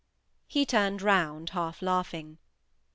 He 0.47 0.65
turned 0.65 1.03
round, 1.03 1.51
half 1.51 1.79
laughing. 1.83 2.39